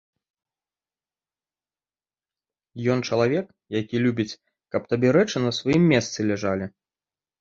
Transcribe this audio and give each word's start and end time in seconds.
Ён 2.93 3.05
чалавек, 3.09 3.51
які 3.75 4.03
любіць, 4.07 4.37
каб 4.77 4.81
табе 4.95 5.07
рэчы 5.19 5.37
на 5.49 5.57
сваім 5.59 5.83
месцы 5.93 6.19
ляжалі. 6.33 6.65